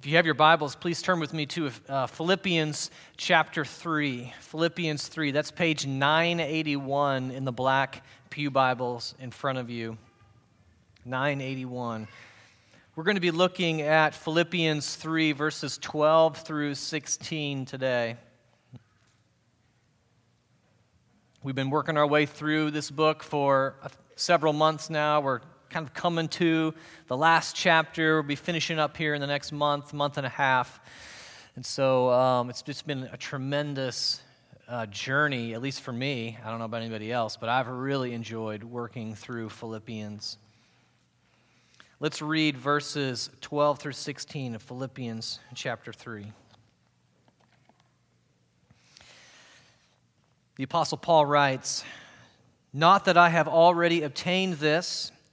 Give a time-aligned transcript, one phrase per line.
[0.00, 4.32] If you have your Bibles, please turn with me to uh, Philippians chapter 3.
[4.40, 9.98] Philippians 3, that's page 981 in the black Pew Bibles in front of you.
[11.04, 12.08] 981.
[12.96, 18.16] We're going to be looking at Philippians 3, verses 12 through 16 today.
[21.42, 23.74] We've been working our way through this book for
[24.16, 25.20] several months now.
[25.20, 25.40] We're
[25.70, 26.74] kind of coming to
[27.06, 28.16] the last chapter.
[28.16, 30.80] We'll be finishing up here in the next month, month and a half.
[31.54, 34.20] And so um, it's just been a tremendous
[34.68, 36.36] uh, journey, at least for me.
[36.44, 40.38] I don't know about anybody else, but I've really enjoyed working through Philippians.
[42.00, 46.32] Let's read verses 12 through 16 of Philippians chapter 3.
[50.56, 51.84] The Apostle Paul writes,
[52.72, 55.12] Not that I have already obtained this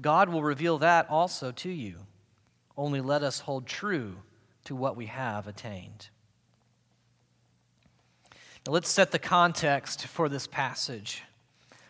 [0.00, 1.96] God will reveal that also to you.
[2.76, 4.16] Only let us hold true
[4.64, 6.08] to what we have attained.
[8.66, 11.22] Now, let's set the context for this passage.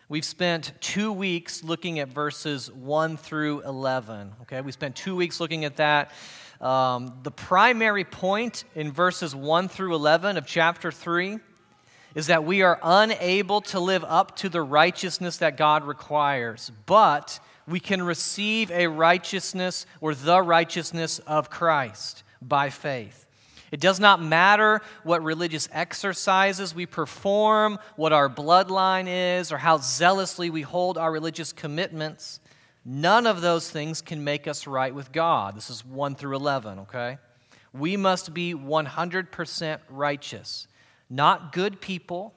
[0.09, 4.33] We've spent two weeks looking at verses 1 through 11.
[4.41, 6.11] Okay, we spent two weeks looking at that.
[6.59, 11.39] Um, the primary point in verses 1 through 11 of chapter 3
[12.13, 17.39] is that we are unable to live up to the righteousness that God requires, but
[17.71, 23.25] we can receive a righteousness or the righteousness of Christ by faith.
[23.71, 29.77] It does not matter what religious exercises we perform, what our bloodline is, or how
[29.77, 32.41] zealously we hold our religious commitments.
[32.83, 35.55] None of those things can make us right with God.
[35.55, 37.17] This is 1 through 11, okay?
[37.73, 40.67] We must be 100% righteous.
[41.09, 42.33] Not good people,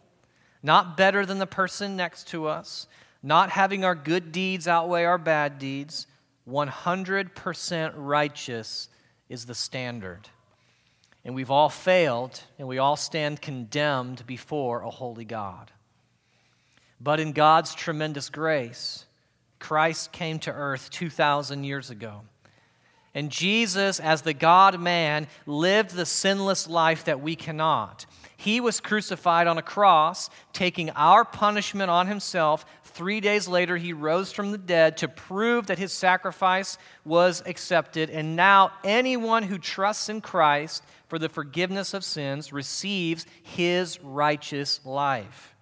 [0.62, 2.87] not better than the person next to us,
[3.25, 6.07] not having our good deeds outweigh our bad deeds,
[6.47, 8.89] 100% righteous
[9.31, 10.29] is the standard.
[11.25, 15.73] And we've all failed, and we all stand condemned before a holy God.
[17.01, 19.07] But in God's tremendous grace,
[19.59, 22.21] Christ came to earth 2,000 years ago.
[23.15, 28.05] And Jesus, as the God man, lived the sinless life that we cannot.
[28.44, 32.66] He was crucified on a cross, taking our punishment on himself.
[32.82, 38.10] Three days later, he rose from the dead to prove that his sacrifice was accepted.
[38.10, 44.78] And now, anyone who trusts in Christ for the forgiveness of sins receives his righteous
[44.84, 45.55] life.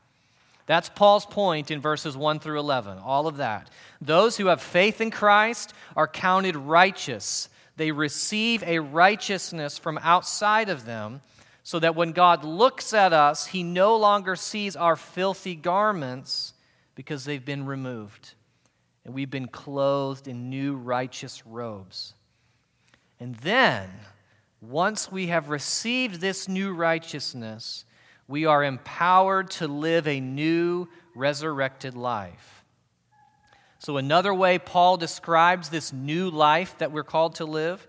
[0.66, 3.70] That's Paul's point in verses 1 through 11, all of that.
[4.00, 7.48] Those who have faith in Christ are counted righteous.
[7.76, 11.20] They receive a righteousness from outside of them
[11.62, 16.54] so that when God looks at us, he no longer sees our filthy garments
[16.94, 18.34] because they've been removed.
[19.04, 22.14] And we've been clothed in new righteous robes.
[23.20, 23.88] And then,
[24.60, 27.84] once we have received this new righteousness,
[28.26, 32.64] we are empowered to live a new resurrected life.
[33.78, 37.86] So, another way Paul describes this new life that we're called to live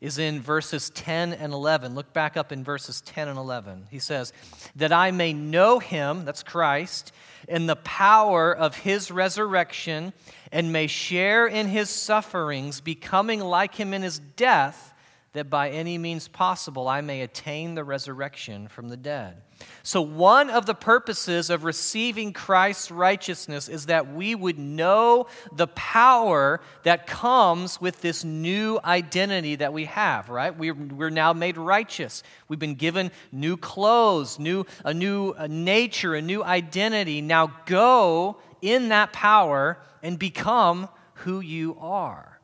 [0.00, 1.94] is in verses 10 and 11.
[1.94, 3.88] Look back up in verses 10 and 11.
[3.90, 4.32] He says,
[4.76, 7.12] That I may know him, that's Christ,
[7.48, 10.12] in the power of his resurrection,
[10.52, 14.94] and may share in his sufferings, becoming like him in his death,
[15.32, 19.42] that by any means possible I may attain the resurrection from the dead.
[19.82, 25.66] So, one of the purposes of receiving Christ's righteousness is that we would know the
[25.68, 30.56] power that comes with this new identity that we have, right?
[30.56, 32.22] We're, we're now made righteous.
[32.48, 37.20] We've been given new clothes, new, a new nature, a new identity.
[37.20, 42.38] Now, go in that power and become who you are.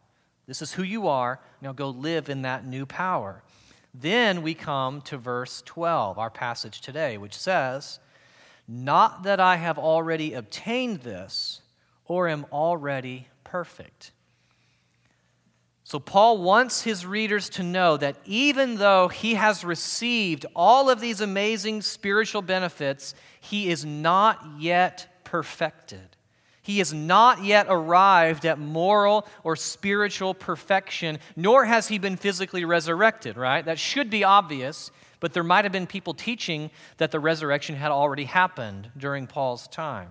[0.46, 1.40] This is who you are.
[1.60, 3.43] Now, go live in that new power.
[3.94, 8.00] Then we come to verse 12, our passage today, which says,
[8.66, 11.62] Not that I have already obtained this
[12.06, 14.10] or am already perfect.
[15.86, 20.98] So, Paul wants his readers to know that even though he has received all of
[20.98, 26.13] these amazing spiritual benefits, he is not yet perfected.
[26.64, 32.64] He has not yet arrived at moral or spiritual perfection, nor has he been physically
[32.64, 33.62] resurrected, right?
[33.62, 34.90] That should be obvious,
[35.20, 39.68] but there might have been people teaching that the resurrection had already happened during Paul's
[39.68, 40.08] time.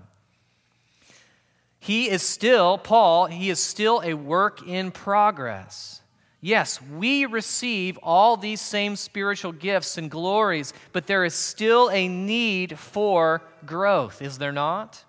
[1.79, 6.01] He is still, Paul, he is still a work in progress.
[6.39, 12.07] Yes, we receive all these same spiritual gifts and glories, but there is still a
[12.07, 15.03] need for growth, is there not?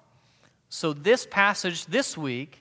[0.75, 2.61] So, this passage this week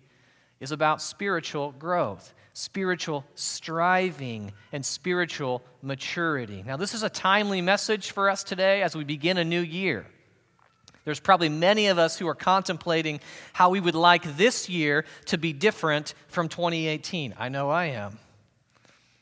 [0.60, 6.62] is about spiritual growth, spiritual striving, and spiritual maturity.
[6.64, 10.06] Now, this is a timely message for us today as we begin a new year.
[11.06, 13.20] There's probably many of us who are contemplating
[13.52, 17.34] how we would like this year to be different from 2018.
[17.40, 18.20] I know I am.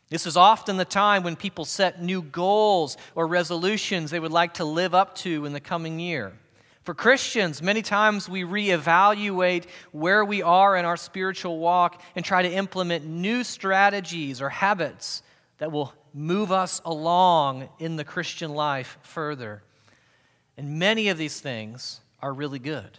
[0.09, 4.55] This is often the time when people set new goals or resolutions they would like
[4.55, 6.33] to live up to in the coming year.
[6.83, 12.41] For Christians, many times we reevaluate where we are in our spiritual walk and try
[12.41, 15.21] to implement new strategies or habits
[15.59, 19.61] that will move us along in the Christian life further.
[20.57, 22.97] And many of these things are really good.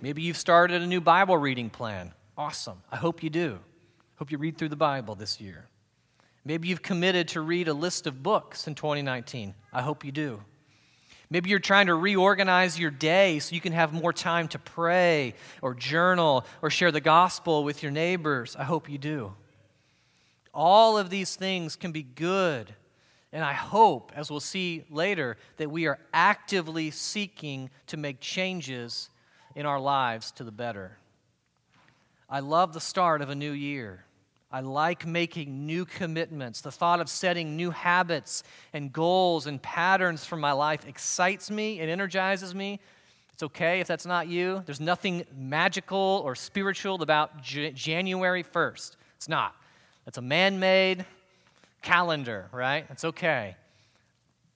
[0.00, 2.12] Maybe you've started a new Bible reading plan.
[2.36, 2.82] Awesome.
[2.92, 3.58] I hope you do.
[4.16, 5.66] Hope you read through the Bible this year.
[6.44, 9.54] Maybe you've committed to read a list of books in 2019.
[9.72, 10.42] I hope you do.
[11.30, 15.34] Maybe you're trying to reorganize your day so you can have more time to pray
[15.62, 18.56] or journal or share the gospel with your neighbors.
[18.56, 19.34] I hope you do.
[20.52, 22.74] All of these things can be good.
[23.32, 29.10] And I hope, as we'll see later, that we are actively seeking to make changes
[29.56, 30.98] in our lives to the better.
[32.30, 34.03] I love the start of a new year.
[34.54, 36.60] I like making new commitments.
[36.60, 41.80] The thought of setting new habits and goals and patterns for my life excites me
[41.80, 42.78] and energizes me.
[43.32, 44.62] It's okay if that's not you.
[44.64, 48.94] There's nothing magical or spiritual about J- January 1st.
[49.16, 49.56] It's not.
[50.06, 51.04] It's a man made
[51.82, 52.86] calendar, right?
[52.90, 53.56] It's okay.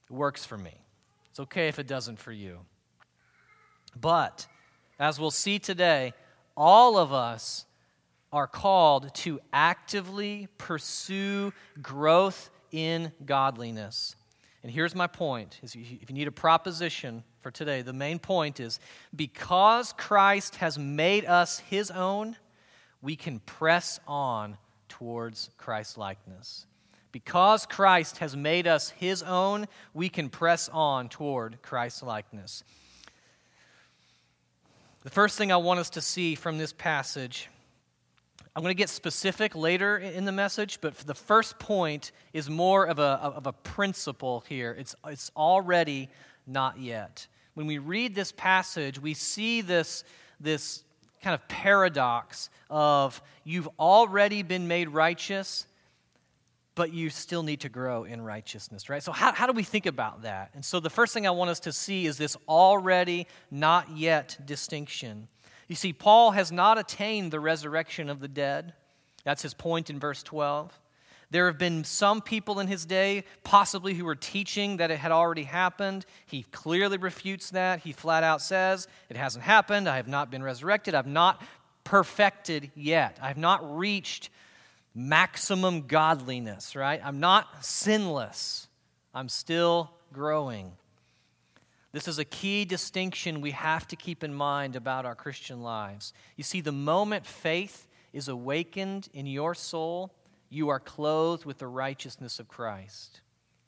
[0.08, 0.74] It works for me.
[1.30, 2.60] It's okay if it doesn't for you.
[4.00, 4.46] But,
[5.00, 6.12] as we'll see today,
[6.56, 7.64] all of us
[8.32, 14.16] are called to actively pursue growth in godliness.
[14.62, 18.80] And here's my point if you need a proposition for today, the main point is
[19.14, 22.36] because Christ has made us his own,
[23.00, 24.58] we can press on
[24.88, 26.66] towards Christ likeness.
[27.12, 32.64] Because Christ has made us his own, we can press on toward Christ likeness.
[35.02, 37.48] The first thing I want us to see from this passage
[38.58, 42.86] I'm going to get specific later in the message, but the first point is more
[42.86, 44.74] of a, of a principle here.
[44.76, 46.08] It's, it's already
[46.44, 47.28] not yet.
[47.54, 50.02] When we read this passage, we see this,
[50.40, 50.82] this
[51.22, 55.64] kind of paradox of you've already been made righteous,
[56.74, 59.04] but you still need to grow in righteousness, right?
[59.04, 60.50] So, how, how do we think about that?
[60.54, 64.36] And so, the first thing I want us to see is this already, not yet
[64.44, 65.28] distinction.
[65.68, 68.72] You see, Paul has not attained the resurrection of the dead.
[69.24, 70.72] That's his point in verse 12.
[71.30, 75.12] There have been some people in his day, possibly who were teaching that it had
[75.12, 76.06] already happened.
[76.24, 77.80] He clearly refutes that.
[77.80, 79.88] He flat out says, It hasn't happened.
[79.88, 80.94] I have not been resurrected.
[80.94, 81.42] I've not
[81.84, 83.18] perfected yet.
[83.20, 84.30] I've not reached
[84.94, 87.00] maximum godliness, right?
[87.04, 88.66] I'm not sinless.
[89.12, 90.72] I'm still growing.
[91.92, 96.12] This is a key distinction we have to keep in mind about our Christian lives.
[96.36, 100.12] You see, the moment faith is awakened in your soul,
[100.50, 103.20] you are clothed with the righteousness of Christ.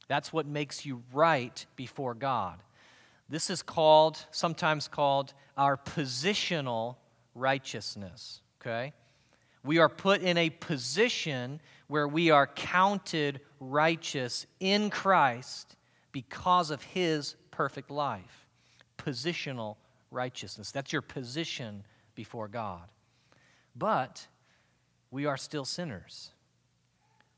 [0.09, 2.63] That's what makes you right before God.
[3.29, 6.97] This is called, sometimes called, our positional
[7.35, 8.93] righteousness, okay?
[9.63, 15.77] We are put in a position where we are counted righteous in Christ
[16.13, 18.47] because of his perfect life.
[18.99, 19.77] Positional
[20.11, 20.71] righteousness.
[20.71, 22.91] That's your position before God.
[23.77, 24.27] But
[25.11, 26.33] we are still sinners.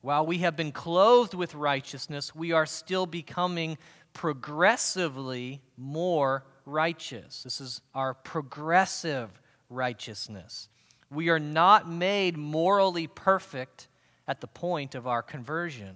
[0.00, 3.78] While we have been clothed with righteousness, we are still becoming
[4.12, 7.42] progressively more righteous.
[7.44, 9.30] This is our progressive
[9.70, 10.68] righteousness.
[11.10, 13.88] We are not made morally perfect
[14.26, 15.94] at the point of our conversion.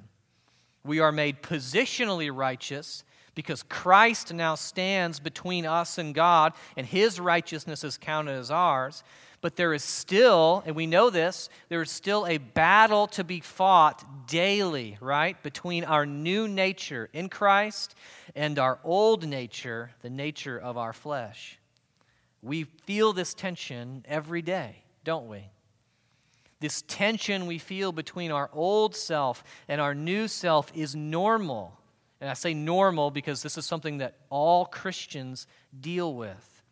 [0.84, 3.02] We are made positionally righteous
[3.36, 9.04] because Christ now stands between us and God, and his righteousness is counted as ours.
[9.42, 13.40] But there is still, and we know this, there is still a battle to be
[13.40, 15.40] fought daily, right?
[15.42, 17.94] Between our new nature in Christ
[18.34, 21.58] and our old nature, the nature of our flesh.
[22.42, 25.44] We feel this tension every day, don't we?
[26.60, 31.78] This tension we feel between our old self and our new self is normal.
[32.20, 35.46] And I say normal because this is something that all Christians
[35.78, 36.62] deal with.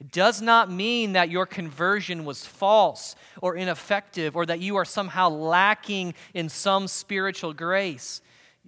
[0.00, 4.84] It does not mean that your conversion was false or ineffective or that you are
[4.84, 8.22] somehow lacking in some spiritual grace.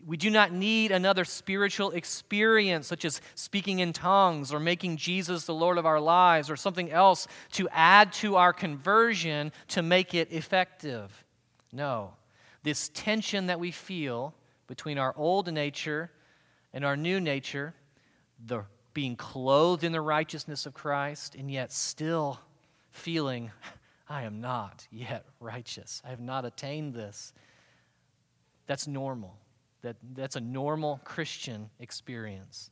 [0.06, 5.44] We do not need another spiritual experience, such as speaking in tongues or making Jesus
[5.44, 10.14] the Lord of our lives or something else to add to our conversion to make
[10.14, 11.24] it effective.
[11.70, 12.14] No.
[12.62, 14.34] This tension that we feel
[14.70, 16.12] between our old nature
[16.72, 17.74] and our new nature,
[18.46, 18.62] the
[18.94, 22.38] being clothed in the righteousness of Christ, and yet still
[22.92, 23.50] feeling,
[24.08, 26.00] I am not yet righteous.
[26.06, 27.32] I have not attained this.
[28.66, 29.36] That's normal.
[29.82, 32.70] That, that's a normal Christian experience.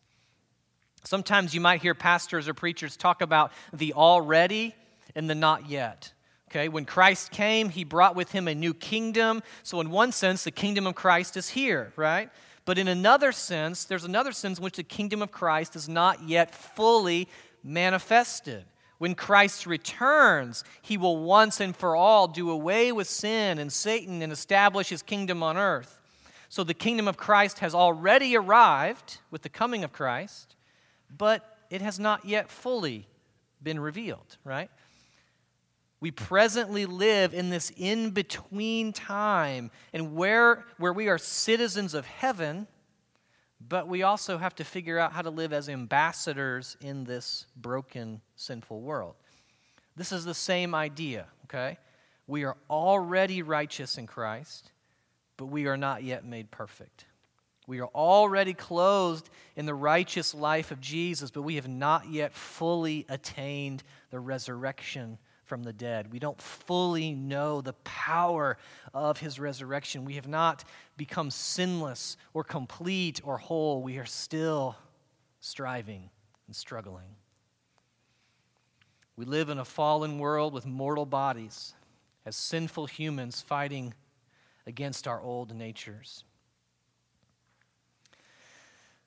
[1.02, 4.72] Sometimes you might hear pastors or preachers talk about the already
[5.16, 6.12] and the not yet.
[6.48, 9.42] Okay, when Christ came, he brought with him a new kingdom.
[9.62, 12.30] So, in one sense, the kingdom of Christ is here, right?
[12.64, 16.26] But in another sense, there's another sense in which the kingdom of Christ is not
[16.26, 17.28] yet fully
[17.62, 18.64] manifested.
[18.96, 24.22] When Christ returns, he will once and for all do away with sin and Satan
[24.22, 26.00] and establish his kingdom on earth.
[26.48, 30.56] So the kingdom of Christ has already arrived with the coming of Christ,
[31.14, 33.06] but it has not yet fully
[33.62, 34.70] been revealed, right?
[36.00, 42.06] We presently live in this in between time, and where, where we are citizens of
[42.06, 42.68] heaven,
[43.60, 48.20] but we also have to figure out how to live as ambassadors in this broken,
[48.36, 49.16] sinful world.
[49.96, 51.78] This is the same idea, okay?
[52.28, 54.70] We are already righteous in Christ,
[55.36, 57.06] but we are not yet made perfect.
[57.66, 62.32] We are already clothed in the righteous life of Jesus, but we have not yet
[62.32, 66.12] fully attained the resurrection from the dead.
[66.12, 68.58] We don't fully know the power
[68.92, 70.04] of his resurrection.
[70.04, 70.62] We have not
[70.96, 73.82] become sinless or complete or whole.
[73.82, 74.76] We are still
[75.40, 76.10] striving
[76.46, 77.16] and struggling.
[79.16, 81.74] We live in a fallen world with mortal bodies
[82.24, 83.94] as sinful humans fighting
[84.66, 86.24] against our old natures.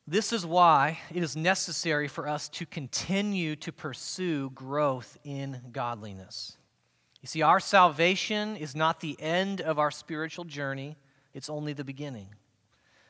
[0.07, 6.57] This is why it is necessary for us to continue to pursue growth in godliness.
[7.21, 10.97] You see, our salvation is not the end of our spiritual journey,
[11.33, 12.29] it's only the beginning.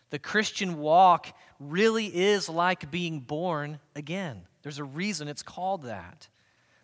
[0.10, 4.42] The Christian walk really is like being born again.
[4.62, 6.28] There's a reason it's called that.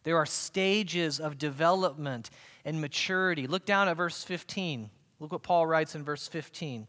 [0.04, 2.30] There are stages of development
[2.64, 3.46] and maturity.
[3.46, 4.90] Look down at verse 15.
[5.20, 6.88] Look what Paul writes in verse 15.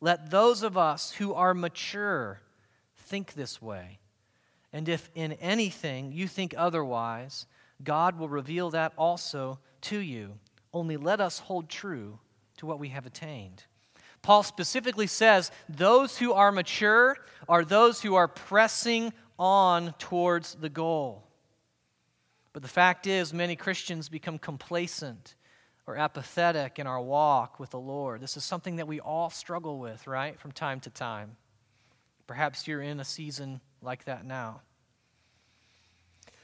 [0.00, 2.40] Let those of us who are mature
[3.06, 3.98] think this way.
[4.72, 7.46] And if in anything you think otherwise,
[7.82, 10.38] God will reveal that also to you.
[10.72, 12.18] Only let us hold true
[12.58, 13.64] to what we have attained.
[14.22, 17.16] Paul specifically says those who are mature
[17.48, 21.22] are those who are pressing on towards the goal.
[22.52, 25.34] But the fact is, many Christians become complacent
[25.86, 28.20] or apathetic in our walk with the Lord.
[28.20, 31.36] This is something that we all struggle with, right, from time to time.
[32.26, 34.62] Perhaps you're in a season like that now.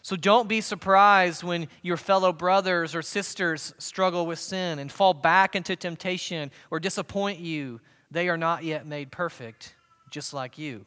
[0.02, 5.14] So don't be surprised when your fellow brothers or sisters struggle with sin and fall
[5.14, 7.80] back into temptation or disappoint you.
[8.10, 9.74] They are not yet made perfect,
[10.10, 10.84] just like you.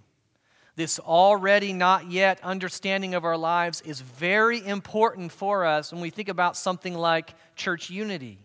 [0.75, 6.09] This already not yet understanding of our lives is very important for us when we
[6.09, 8.44] think about something like church unity.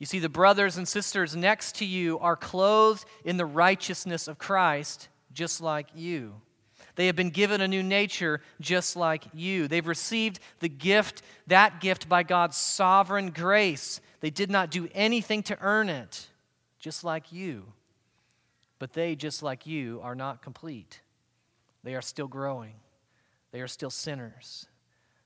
[0.00, 4.38] You see, the brothers and sisters next to you are clothed in the righteousness of
[4.38, 6.40] Christ, just like you.
[6.96, 9.68] They have been given a new nature just like you.
[9.68, 14.00] They've received the gift, that gift by God's sovereign grace.
[14.20, 16.28] They did not do anything to earn it,
[16.78, 17.64] just like you.
[18.78, 21.02] But they, just like you, are not complete.
[21.84, 22.74] They are still growing,
[23.52, 24.66] they are still sinners.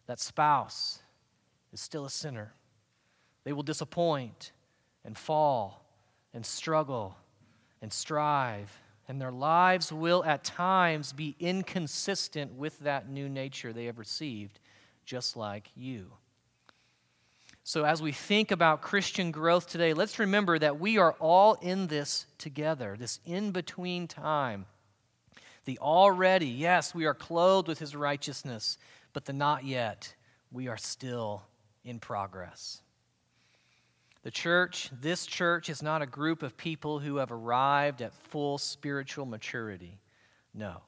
[0.07, 0.99] That spouse
[1.73, 2.52] is still a sinner.
[3.45, 4.52] They will disappoint
[5.04, 5.84] and fall
[6.32, 7.16] and struggle
[7.82, 8.76] and strive.
[9.06, 14.61] And their lives will at times be inconsistent with that new nature they have received,
[15.04, 16.11] just like you.
[17.66, 21.87] So, as we think about Christian growth today, let's remember that we are all in
[21.87, 24.66] this together, this in between time.
[25.64, 28.76] The already, yes, we are clothed with his righteousness,
[29.14, 30.14] but the not yet,
[30.52, 31.42] we are still
[31.84, 32.82] in progress.
[34.25, 38.57] The church, this church, is not a group of people who have arrived at full
[38.57, 40.00] spiritual maturity.
[40.54, 40.81] No.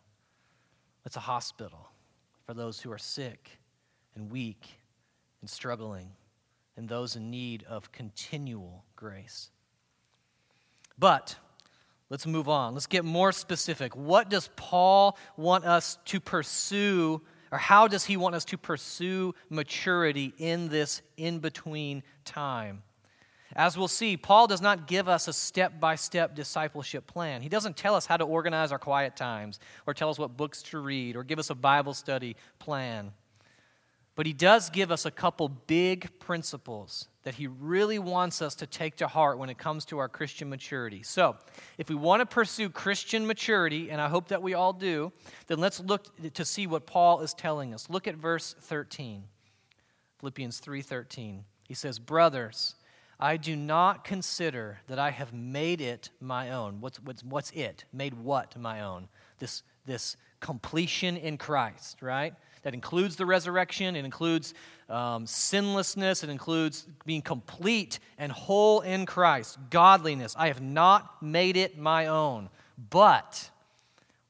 [1.04, 1.90] It's a hospital
[2.46, 3.50] for those who are sick
[4.14, 4.66] and weak
[5.42, 6.08] and struggling
[6.78, 9.50] and those in need of continual grace.
[10.98, 11.36] But
[12.08, 12.72] let's move on.
[12.72, 13.94] Let's get more specific.
[13.94, 17.20] What does Paul want us to pursue,
[17.52, 22.82] or how does he want us to pursue maturity in this in between time?
[23.56, 27.40] As we'll see, Paul does not give us a step by step discipleship plan.
[27.40, 30.62] He doesn't tell us how to organize our quiet times, or tell us what books
[30.64, 33.12] to read, or give us a Bible study plan.
[34.14, 38.66] But he does give us a couple big principles that he really wants us to
[38.66, 41.02] take to heart when it comes to our Christian maturity.
[41.02, 41.36] So,
[41.78, 45.12] if we want to pursue Christian maturity, and I hope that we all do,
[45.46, 47.88] then let's look to see what Paul is telling us.
[47.88, 49.24] Look at verse 13.
[50.18, 51.44] Philippians 3:13.
[51.64, 52.74] He says, "Brothers,
[53.18, 57.84] I do not consider that I have made it my own." What's, what's, what's it?
[57.92, 59.08] Made what my own?
[59.38, 62.34] This, this completion in Christ, right?
[62.62, 64.52] That includes the resurrection, it includes
[64.88, 70.34] um, sinlessness, it includes being complete and whole in Christ, godliness.
[70.36, 72.48] I have not made it my own.
[72.90, 73.50] But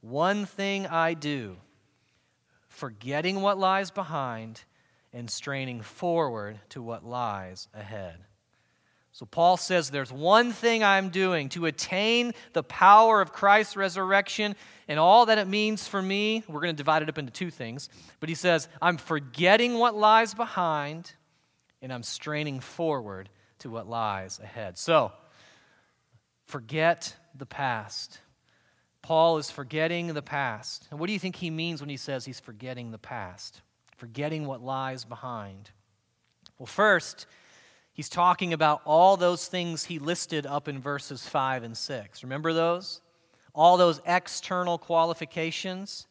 [0.01, 1.57] one thing I do,
[2.69, 4.61] forgetting what lies behind
[5.11, 8.17] and straining forward to what lies ahead.
[9.17, 14.55] So Paul says there's one thing I'm doing to attain the power of Christ's resurrection
[14.87, 16.43] and all that it means for me.
[16.47, 17.89] We're going to divide it up into two things.
[18.19, 21.11] But he says, I'm forgetting what lies behind
[21.81, 24.77] and I'm straining forward to what lies ahead.
[24.77, 25.11] So,
[26.45, 28.19] forget the past.
[29.01, 30.87] Paul is forgetting the past.
[30.91, 33.63] And what do you think he means when he says he's forgetting the past?
[33.95, 35.71] Forgetting what lies behind.
[36.59, 37.25] Well, first,
[37.97, 42.23] He's talking about all those things he listed up in verses 5 and 6.
[42.23, 43.01] Remember those?
[43.55, 46.05] All those external qualifications,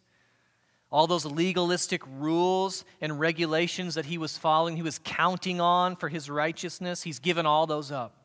[0.90, 6.09] all those legalistic rules and regulations that he was following, he was counting on for
[6.09, 7.05] his righteousness.
[7.05, 8.16] He's given all those up.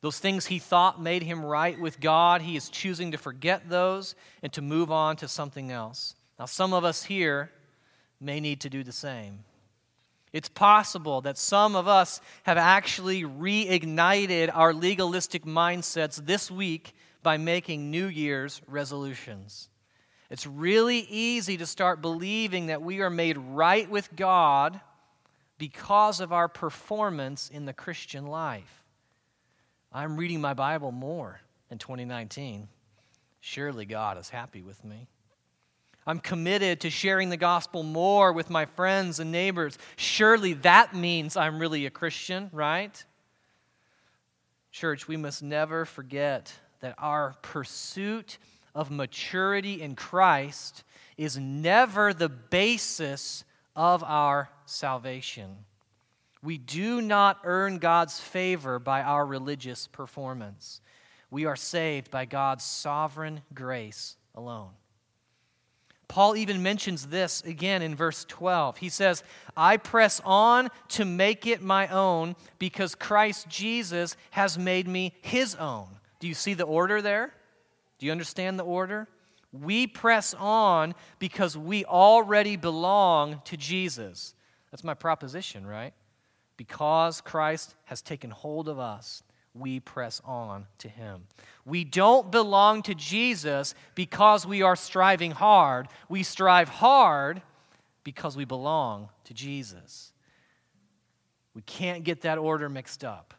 [0.00, 4.14] Those things he thought made him right with God, he is choosing to forget those
[4.42, 6.14] and to move on to something else.
[6.38, 7.50] Now, some of us here
[8.18, 9.40] may need to do the same.
[10.32, 17.36] It's possible that some of us have actually reignited our legalistic mindsets this week by
[17.36, 19.68] making New Year's resolutions.
[20.30, 24.80] It's really easy to start believing that we are made right with God
[25.58, 28.84] because of our performance in the Christian life.
[29.92, 31.40] I'm reading my Bible more
[31.70, 32.68] in 2019.
[33.40, 35.08] Surely God is happy with me.
[36.06, 39.78] I'm committed to sharing the gospel more with my friends and neighbors.
[39.96, 43.04] Surely that means I'm really a Christian, right?
[44.72, 48.38] Church, we must never forget that our pursuit
[48.74, 50.84] of maturity in Christ
[51.16, 53.44] is never the basis
[53.76, 55.56] of our salvation.
[56.42, 60.80] We do not earn God's favor by our religious performance.
[61.30, 64.70] We are saved by God's sovereign grace alone.
[66.10, 68.78] Paul even mentions this again in verse 12.
[68.78, 69.22] He says,
[69.56, 75.54] I press on to make it my own because Christ Jesus has made me his
[75.54, 75.86] own.
[76.18, 77.32] Do you see the order there?
[78.00, 79.06] Do you understand the order?
[79.52, 84.34] We press on because we already belong to Jesus.
[84.72, 85.94] That's my proposition, right?
[86.56, 89.22] Because Christ has taken hold of us,
[89.54, 91.24] we press on to him.
[91.64, 95.88] We don't belong to Jesus because we are striving hard.
[96.08, 97.42] We strive hard
[98.04, 100.12] because we belong to Jesus.
[101.54, 103.34] We can't get that order mixed up.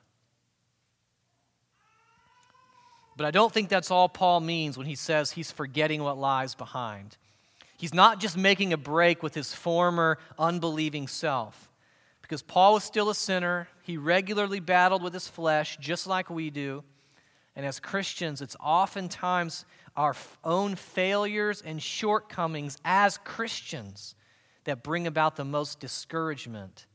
[3.16, 6.56] But I don't think that's all Paul means when he says he's forgetting what lies
[6.56, 7.18] behind.
[7.78, 11.71] He's not just making a break with his former unbelieving self
[12.32, 13.68] because Paul was still a sinner.
[13.82, 16.82] He regularly battled with his flesh, just like we do.
[17.58, 19.66] And as Christians, it's oftentimes
[19.98, 24.16] our own failures and shortcomings as Christians
[24.64, 26.86] that bring about the most discouragement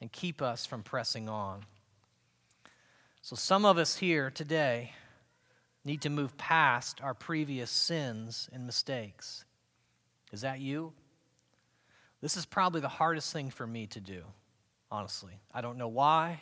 [0.00, 1.64] and keep us from pressing on.
[3.22, 4.94] So, some of us here today
[5.84, 9.44] need to move past our previous sins and mistakes.
[10.32, 10.94] Is that you?
[12.20, 14.24] This is probably the hardest thing for me to do
[14.90, 15.40] honestly.
[15.52, 16.40] I don't know why.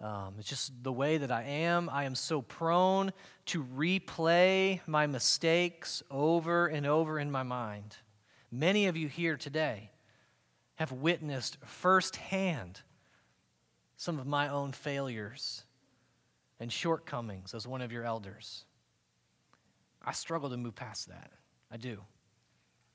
[0.00, 1.88] Um, it's just the way that I am.
[1.88, 3.12] I am so prone
[3.46, 7.96] to replay my mistakes over and over in my mind.
[8.50, 9.90] Many of you here today
[10.74, 12.80] have witnessed firsthand
[13.96, 15.62] some of my own failures
[16.58, 18.64] and shortcomings as one of your elders.
[20.04, 21.30] I struggle to move past that.
[21.70, 22.00] I do.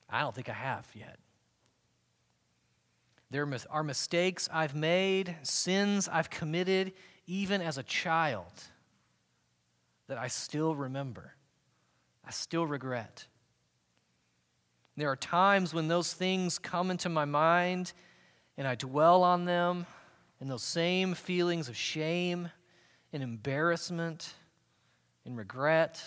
[0.09, 1.19] I don't think I have yet.
[3.29, 6.93] There are mistakes I've made, sins I've committed,
[7.25, 8.53] even as a child,
[10.07, 11.33] that I still remember,
[12.25, 13.25] I still regret.
[14.95, 17.93] There are times when those things come into my mind
[18.57, 19.85] and I dwell on them,
[20.39, 22.49] and those same feelings of shame
[23.11, 24.33] and embarrassment
[25.25, 26.03] and regret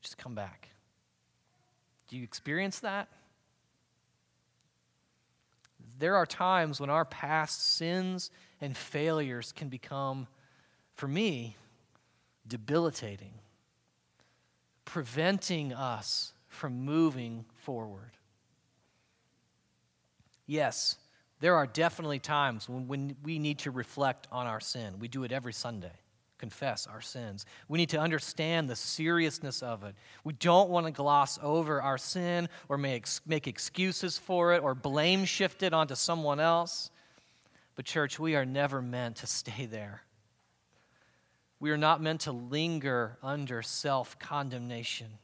[0.00, 0.68] just come back.
[2.08, 3.08] Do you experience that?
[6.00, 10.28] There are times when our past sins and failures can become,
[10.94, 11.56] for me,
[12.48, 13.34] debilitating,
[14.86, 18.12] preventing us from moving forward.
[20.46, 20.96] Yes,
[21.40, 24.94] there are definitely times when, when we need to reflect on our sin.
[25.00, 25.92] We do it every Sunday,
[26.40, 27.46] confess our sins.
[27.68, 29.94] We need to understand the seriousness of it.
[30.24, 34.74] We don't want to gloss over our sin or make, make excuses for it or
[34.74, 36.90] blame shift it onto someone else.
[37.76, 40.02] But, church, we are never meant to stay there.
[41.60, 45.18] We are not meant to linger under self condemnation.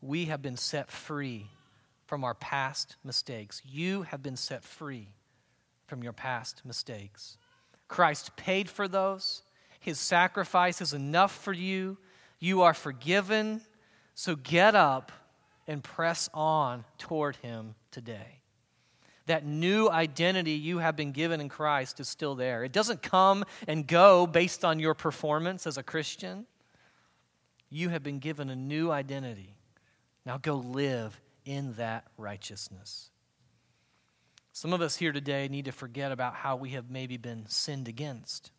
[0.00, 1.46] We have been set free
[2.06, 3.62] from our past mistakes.
[3.64, 5.08] You have been set free
[5.86, 7.38] from your past mistakes.
[7.86, 9.42] Christ paid for those.
[9.80, 11.98] His sacrifice is enough for you.
[12.38, 13.62] You are forgiven.
[14.14, 15.12] So get up
[15.66, 18.40] and press on toward Him today.
[19.26, 22.64] That new identity you have been given in Christ is still there.
[22.64, 26.46] It doesn't come and go based on your performance as a Christian.
[27.68, 29.54] You have been given a new identity.
[30.24, 33.10] Now go live in that righteousness.
[34.52, 37.86] Some of us here today need to forget about how we have maybe been sinned
[37.86, 38.50] against.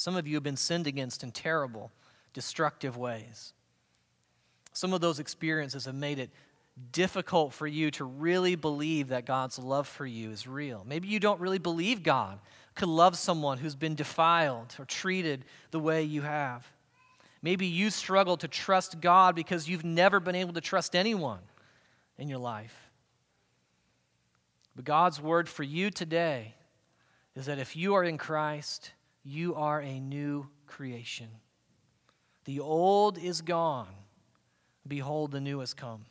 [0.00, 1.92] Some of you have been sinned against in terrible,
[2.32, 3.52] destructive ways.
[4.72, 6.30] Some of those experiences have made it
[6.90, 10.86] difficult for you to really believe that God's love for you is real.
[10.88, 12.38] Maybe you don't really believe God
[12.74, 16.66] could love someone who's been defiled or treated the way you have.
[17.42, 21.40] Maybe you struggle to trust God because you've never been able to trust anyone
[22.16, 22.90] in your life.
[24.74, 26.54] But God's word for you today
[27.36, 31.28] is that if you are in Christ, you are a new creation.
[32.44, 33.88] The old is gone.
[34.86, 36.06] Behold, the new has come.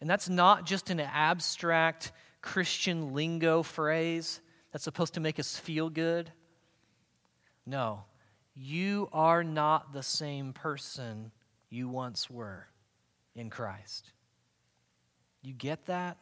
[0.00, 4.40] And that's not just an abstract Christian lingo phrase
[4.72, 6.30] that's supposed to make us feel good.
[7.66, 8.04] No,
[8.54, 11.32] you are not the same person
[11.68, 12.66] you once were
[13.34, 14.10] in Christ.
[15.42, 16.16] You get that?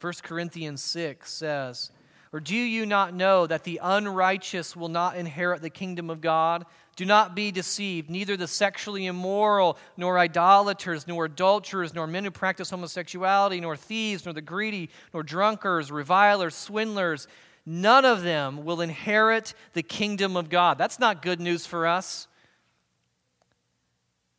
[0.00, 1.90] 1 Corinthians 6 says,
[2.32, 6.66] Or do you not know that the unrighteous will not inherit the kingdom of God?
[6.96, 8.10] Do not be deceived.
[8.10, 14.24] Neither the sexually immoral, nor idolaters, nor adulterers, nor men who practice homosexuality, nor thieves,
[14.24, 17.28] nor the greedy, nor drunkards, revilers, swindlers,
[17.64, 20.78] none of them will inherit the kingdom of God.
[20.78, 22.26] That's not good news for us.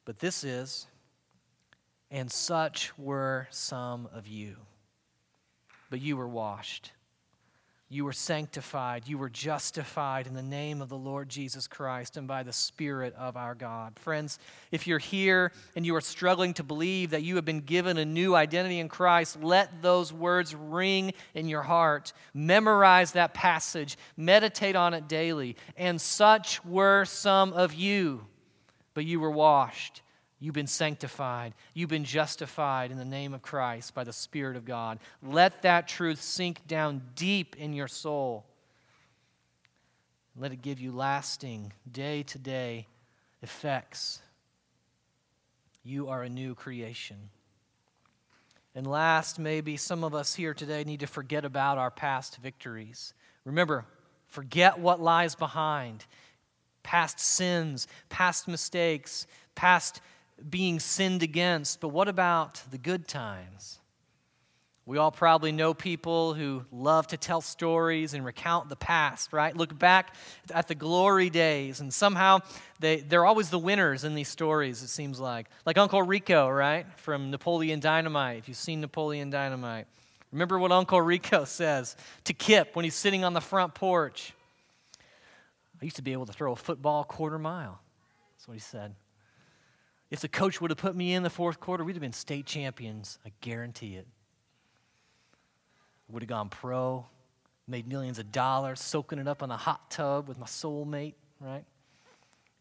[0.04, 0.88] But this is,
[2.10, 4.56] and such were some of you.
[5.89, 6.91] But you were washed
[7.89, 9.08] you were sanctified.
[9.08, 13.15] You were justified in the name of the Lord Jesus Christ and by the Spirit
[13.15, 13.97] of our God.
[14.00, 14.39] Friends,
[14.71, 18.04] if you're here and you are struggling to believe that you have been given a
[18.04, 22.12] new identity in Christ, let those words ring in your heart.
[22.34, 25.56] Memorize that passage, meditate on it daily.
[25.78, 28.26] And such were some of you,
[28.95, 30.02] but you were washed
[30.39, 31.54] You've been sanctified.
[31.73, 35.00] You've been justified in the name of Christ by the Spirit of God.
[35.23, 38.45] Let that truth sink down deep in your soul.
[40.36, 42.86] Let it give you lasting, day to day
[43.41, 44.21] effects.
[45.84, 47.17] You are a new creation.
[48.76, 53.15] And last, maybe some of us here today need to forget about our past victories.
[53.43, 53.86] Remember,
[54.28, 56.06] forget what lies behind
[56.84, 60.00] past sins, past mistakes, past
[60.50, 63.80] being sinned against, but what about the good times?
[64.88, 69.54] We all probably know people who love to tell stories and recount the past, right?
[69.54, 70.15] Look back
[70.54, 72.39] at the glory days, and somehow
[72.80, 75.47] they, they're always the winners in these stories, it seems like.
[75.65, 76.86] Like Uncle Rico, right?
[77.00, 79.88] From Napoleon Dynamite, if you've seen Napoleon Dynamite.
[80.32, 84.34] Remember what Uncle Rico says to Kip when he's sitting on the front porch?
[85.82, 87.82] I used to be able to throw a football quarter mile.
[88.36, 88.95] That's what he said.
[90.10, 92.46] If the coach would have put me in the fourth quarter, we'd have been state
[92.46, 93.20] champions.
[93.26, 94.08] I guarantee it.
[96.10, 97.06] Would have gone pro,
[97.67, 101.65] made millions of dollars, soaking it up in a hot tub with my soulmate, right?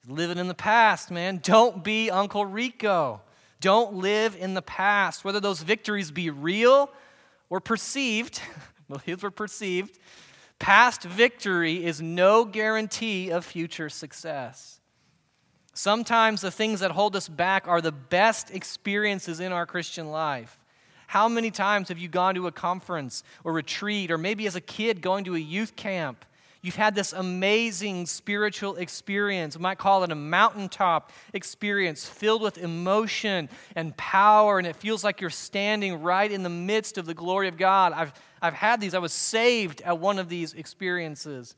[0.08, 1.40] Living in the past, man.
[1.42, 3.20] Don't be Uncle Rico.
[3.60, 6.90] Don't live in the past, whether those victories be real
[7.48, 8.40] or perceived.
[8.88, 9.98] well, These were perceived.
[10.58, 14.80] Past victory is no guarantee of future success.
[15.76, 20.58] Sometimes the things that hold us back are the best experiences in our Christian life.
[21.06, 24.60] How many times have you gone to a conference or retreat, or maybe as a
[24.62, 26.24] kid going to a youth camp?
[26.62, 29.54] You've had this amazing spiritual experience.
[29.54, 35.04] We might call it a mountaintop experience filled with emotion and power, and it feels
[35.04, 37.92] like you're standing right in the midst of the glory of God.
[37.92, 38.94] I've, I've had these.
[38.94, 41.54] I was saved at one of these experiences.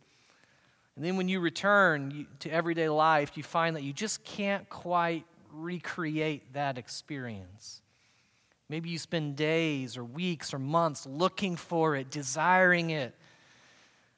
[0.99, 5.25] And then when you return to everyday life, you find that you just can't quite
[5.53, 7.83] recreate that experience.
[8.69, 13.15] Maybe you spend days or weeks or months looking for it, desiring it.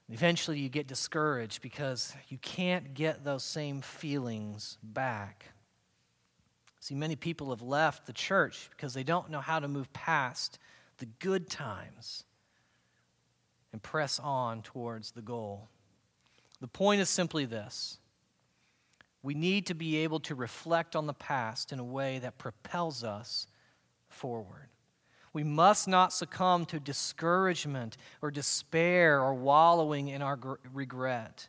[0.08, 5.44] Eventually, you get discouraged because you can't get those same feelings back.
[6.80, 10.58] See, many people have left the church because they don't know how to move past
[10.96, 12.24] the good times
[13.70, 15.68] and press on towards the goal.
[16.60, 17.98] The point is simply this
[19.22, 23.04] we need to be able to reflect on the past in a way that propels
[23.04, 23.46] us
[24.08, 24.68] forward.
[25.32, 30.38] We must not succumb to discouragement or despair or wallowing in our
[30.72, 31.48] regret.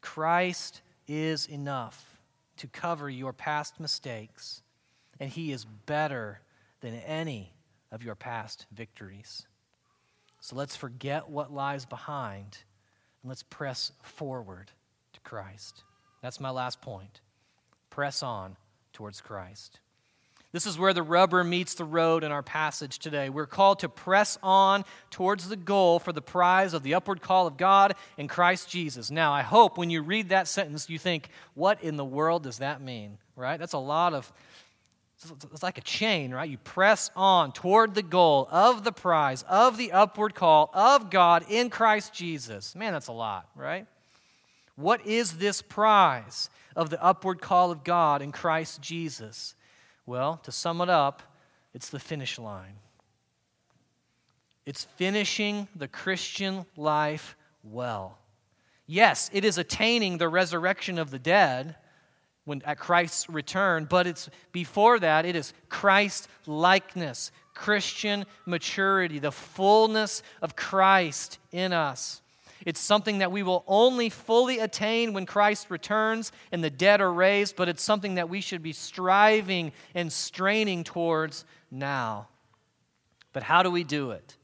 [0.00, 2.20] Christ is enough
[2.58, 4.62] to cover your past mistakes,
[5.20, 6.40] and He is better
[6.80, 7.52] than any
[7.90, 9.46] of your past victories.
[10.40, 12.58] So let's forget what lies behind
[13.24, 14.70] let's press forward
[15.14, 15.82] to Christ.
[16.22, 17.20] That's my last point.
[17.90, 18.56] Press on
[18.92, 19.80] towards Christ.
[20.52, 23.28] This is where the rubber meets the road in our passage today.
[23.28, 27.48] We're called to press on towards the goal for the prize of the upward call
[27.48, 29.10] of God in Christ Jesus.
[29.10, 32.58] Now, I hope when you read that sentence, you think, what in the world does
[32.58, 33.18] that mean?
[33.34, 33.58] Right?
[33.58, 34.32] That's a lot of,
[35.22, 36.48] it's like a chain, right?
[36.48, 41.44] You press on toward the goal of the prize, of the upward call of God
[41.48, 42.74] in Christ Jesus.
[42.74, 43.86] Man, that's a lot, right?
[44.76, 49.54] What is this prize of the upward call of God in Christ Jesus?
[50.04, 51.22] Well, to sum it up,
[51.72, 52.74] it's the finish line.
[54.66, 58.18] It's finishing the Christian life well.
[58.86, 61.76] Yes, it is attaining the resurrection of the dead
[62.44, 69.32] when at Christ's return, but it's before that it is Christ likeness, Christian maturity, the
[69.32, 72.20] fullness of Christ in us.
[72.64, 77.12] It's something that we will only fully attain when Christ returns and the dead are
[77.12, 82.28] raised, but it's something that we should be striving and straining towards now.
[83.32, 84.36] But how do we do it?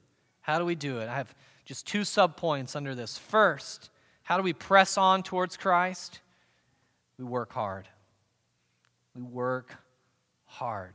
[0.43, 1.09] How do we do it?
[1.09, 1.35] I have
[1.65, 3.17] just two subpoints under this.
[3.17, 3.91] First,
[4.23, 6.21] how do we press on towards Christ?
[7.21, 7.87] We work hard.
[9.15, 9.77] We work
[10.47, 10.95] hard.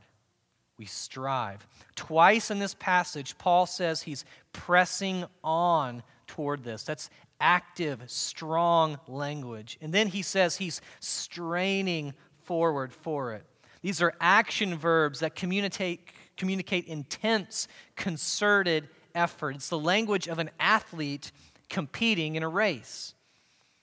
[0.76, 1.64] We strive.
[1.94, 6.82] Twice in this passage, Paul says he's pressing on toward this.
[6.82, 7.10] That's
[7.40, 9.78] active, strong language.
[9.80, 12.12] And then he says he's straining
[12.42, 13.44] forward for it.
[13.82, 19.54] These are action verbs that communicate, communicate intense, concerted effort.
[19.54, 21.30] It's the language of an athlete
[21.70, 23.14] competing in a race.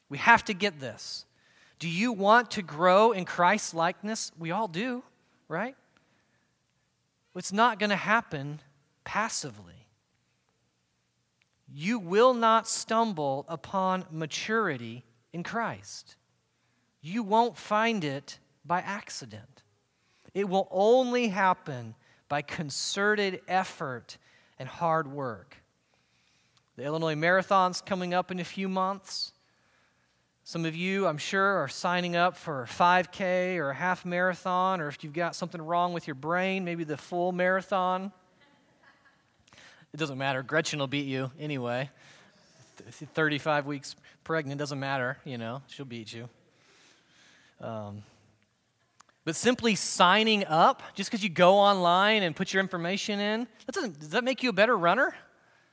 [0.10, 1.24] We have to get this.
[1.84, 4.32] Do you want to grow in Christ's likeness?
[4.40, 5.04] We all do,
[5.50, 5.76] right?
[7.36, 8.62] It's not going to happen
[9.04, 9.84] passively
[11.74, 16.16] you will not stumble upon maturity in Christ.
[17.02, 19.64] You won't find it by accident.
[20.36, 21.96] It will only happen
[22.30, 24.18] by concerted effort
[24.60, 25.58] and hard work.
[26.76, 29.34] The Illinois Marathon's coming up in a few months.
[30.46, 34.82] Some of you, I'm sure, are signing up for a 5K or a half marathon,
[34.82, 38.12] or if you've got something wrong with your brain, maybe the full marathon.
[39.94, 40.44] It doesn't matter.
[40.44, 41.90] Gretchen will beat you anyway.
[42.76, 46.28] 35 weeks pregnant doesn't matter, you know, she'll beat you.
[47.62, 48.04] Um,
[49.24, 53.76] but simply signing up, just because you go online and put your information in, that
[53.76, 55.16] doesn't, does that make you a better runner?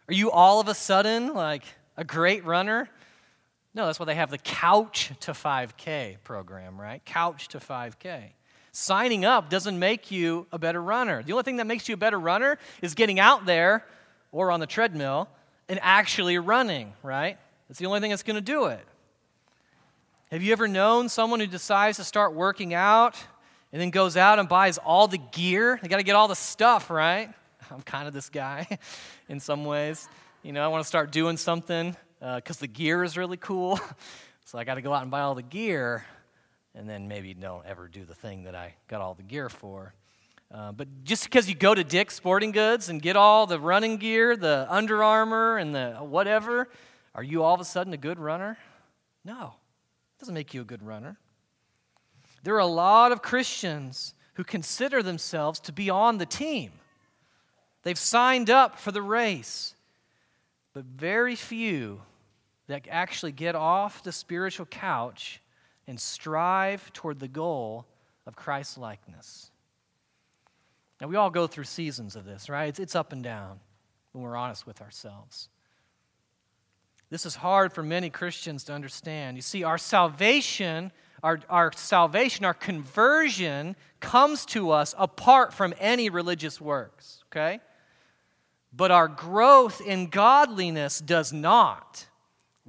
[0.07, 1.65] Are you all of a sudden like
[1.97, 2.89] a great runner?
[3.73, 7.05] No, that's why they have the Couch to 5K program, right?
[7.05, 8.33] Couch to 5K.
[8.73, 11.23] Signing up doesn't make you a better runner.
[11.23, 13.85] The only thing that makes you a better runner is getting out there
[14.33, 15.29] or on the treadmill
[15.69, 17.39] and actually running, right?
[17.69, 18.85] That's the only thing that's going to do it.
[20.31, 23.17] Have you ever known someone who decides to start working out
[23.73, 25.79] and then goes out and buys all the gear?
[25.83, 27.33] They got to get all the stuff, right?
[27.71, 28.67] I'm kind of this guy
[29.29, 30.09] in some ways.
[30.43, 33.81] You know, I want to start doing something because uh, the gear is really cool.
[34.45, 36.05] so I got to go out and buy all the gear
[36.75, 39.95] and then maybe don't ever do the thing that I got all the gear for.
[40.53, 43.97] Uh, but just because you go to Dick's Sporting Goods and get all the running
[43.97, 46.69] gear, the Under Armour, and the whatever,
[47.15, 48.59] are you all of a sudden a good runner?
[49.25, 49.55] No,
[50.17, 51.19] it doesn't make you a good runner.
[52.43, 56.73] There are a lot of Christians who consider themselves to be on the team.
[57.83, 59.75] They've signed up for the race,
[60.73, 62.03] but very few
[62.71, 65.41] that actually get off the spiritual couch
[65.89, 67.85] and strive toward the goal
[68.27, 69.51] of Christ likeness.
[71.01, 72.69] Now, we all go through seasons of this, right?
[72.69, 73.59] It's, it's up and down
[74.13, 75.49] when we're honest with ourselves.
[77.11, 79.37] This is hard for many Christians to understand.
[79.37, 80.93] You see, our salvation,
[81.25, 87.59] our, our salvation, our conversion comes to us apart from any religious works, okay?
[88.73, 92.07] But our growth in godliness does not.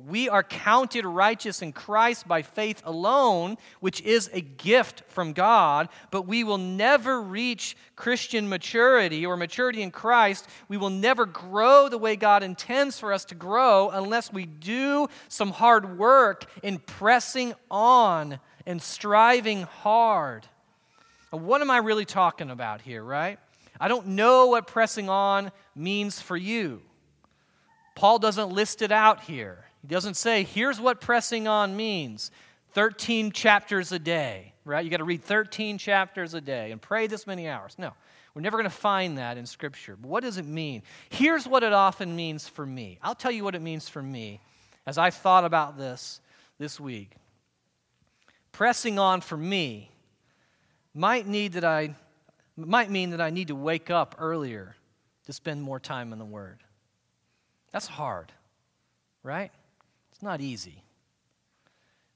[0.08, 5.90] We are counted righteous in Christ by faith alone, which is a gift from God,
[6.10, 10.48] but we will never reach Christian maturity or maturity in Christ.
[10.68, 15.08] We will never grow the way God intends for us to grow unless we do
[15.28, 20.48] some hard work in pressing on and striving hard.
[21.32, 23.40] what am I really talking about here, right?
[23.80, 26.82] I don't know what pressing on means for you.
[27.96, 29.66] Paul doesn't list it out here.
[29.82, 32.32] He doesn't say, here's what pressing on means
[32.74, 34.84] 13 chapters a day, right?
[34.84, 37.76] You got to read 13 chapters a day and pray this many hours.
[37.78, 37.92] No,
[38.34, 39.98] we're never going to find that in Scripture.
[40.00, 40.84] But what does it mean?
[41.10, 43.00] Here's what it often means for me.
[43.02, 44.40] I'll tell you what it means for me
[44.86, 46.22] as I thought about this
[46.58, 47.12] this week.
[48.52, 49.90] Pressing on for me
[50.94, 51.96] might need that I
[52.56, 54.76] might mean that I need to wake up earlier
[55.26, 56.60] to spend more time in the Word.
[57.72, 58.32] That's hard,
[59.24, 59.52] right?
[60.22, 60.84] It's not easy.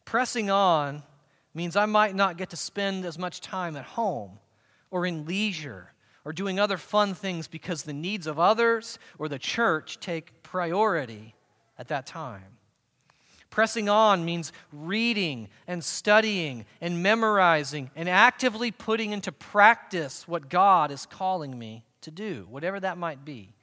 [0.06, 1.02] Pressing on
[1.56, 4.38] means I might not get to spend as much time at home
[4.92, 5.92] or in leisure
[6.24, 11.34] or doing other fun things because the needs of others or the church take priority
[11.80, 12.60] at that time.
[13.50, 20.92] Pressing on means reading and studying and memorizing and actively putting into practice what God
[20.92, 23.56] is calling me to do, whatever that might be.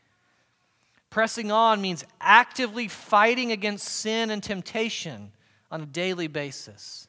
[1.13, 5.31] Pressing on means actively fighting against sin and temptation
[5.71, 7.07] on a daily basis.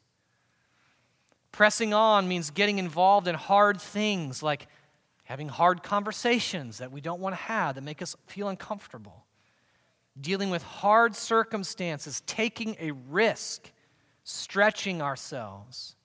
[1.54, 4.68] Pressing on means getting involved in hard things like
[5.24, 9.24] having hard conversations that we don't want to have that make us feel uncomfortable,
[10.20, 13.72] dealing with hard circumstances, taking a risk,
[14.26, 15.96] stretching ourselves.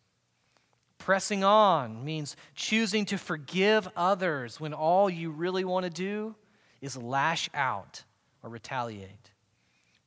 [0.99, 6.37] Pressing on means choosing to forgive others when all you really want to do
[6.81, 8.05] is lash out
[8.43, 9.31] or retaliate.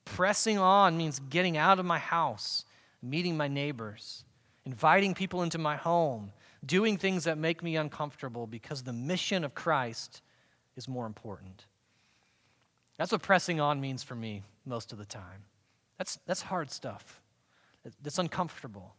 [0.06, 2.66] Pressing on means getting out of my house,
[3.02, 4.24] meeting my neighbors,
[4.66, 6.32] inviting people into my home,
[6.66, 10.22] doing things that make me uncomfortable because the mission of Christ
[10.76, 11.66] is more important.
[12.98, 15.44] That's what pressing on means for me most of the time.
[15.98, 17.22] That's, that's hard stuff,
[18.02, 18.96] that's uncomfortable.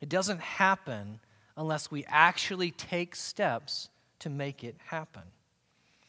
[0.00, 1.20] It doesn't happen
[1.56, 3.88] unless we actually take steps
[4.20, 5.22] to make it happen.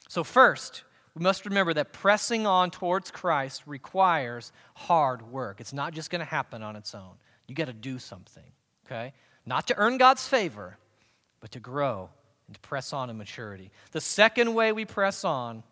[0.09, 5.61] So, first, we must remember that pressing on towards Christ requires hard work.
[5.61, 7.13] It's not just going to happen on its own.
[7.47, 8.51] You got to do something,
[8.87, 9.13] okay?
[9.45, 10.77] Not to earn God's favor,
[11.41, 12.09] but to grow
[12.47, 13.69] and to press on in maturity.
[13.91, 15.63] The second way we press on,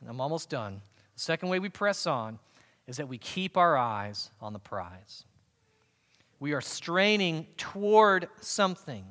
[0.00, 0.80] and I'm almost done,
[1.14, 2.38] the second way we press on
[2.86, 5.24] is that we keep our eyes on the prize.
[6.40, 9.04] We are straining toward something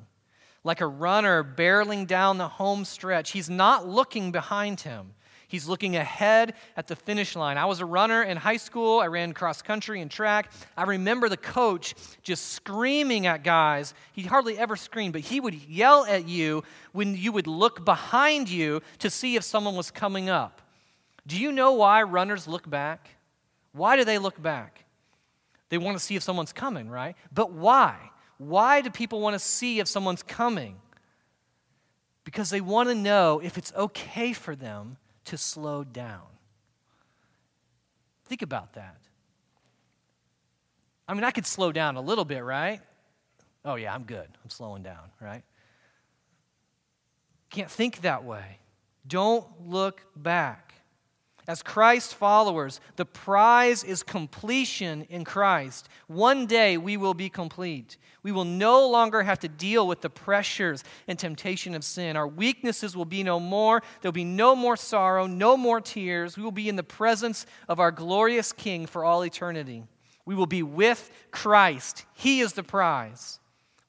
[0.64, 3.32] like a runner barreling down the home stretch.
[3.32, 5.14] He's not looking behind him.
[5.52, 7.58] He's looking ahead at the finish line.
[7.58, 9.02] I was a runner in high school.
[9.02, 10.50] I ran cross country and track.
[10.78, 11.94] I remember the coach
[12.24, 13.94] just screaming at guys.
[14.14, 18.48] He hardly ever screamed, but he would yell at you when you would look behind
[18.48, 20.62] you to see if someone was coming up.
[21.28, 23.10] Do you know why runners look back?
[23.74, 24.86] Why do they look back?
[25.68, 27.18] They want to see if someone's coming, right?
[27.34, 28.11] But why?
[28.42, 30.78] Why do people want to see if someone's coming?
[32.24, 36.24] Because they want to know if it's okay for them to slow down.
[38.26, 38.98] Think about that.
[41.08, 42.82] I mean, I could slow down a little bit, right?
[43.64, 44.28] Oh, yeah, I'm good.
[44.44, 45.44] I'm slowing down, right?
[47.52, 48.58] Can't think that way.
[49.06, 50.71] Don't look back.
[51.52, 55.90] As Christ followers, the prize is completion in Christ.
[56.08, 57.98] One day we will be complete.
[58.24, 62.16] We will no longer have to deal with the pressures and temptation of sin.
[62.16, 63.84] Our weaknesses will be no more.
[64.00, 66.38] There'll be no more sorrow, no more tears.
[66.38, 69.84] We will be in the presence of our glorious King for all eternity.
[70.24, 72.06] We will be with Christ.
[72.14, 73.41] He is the prize.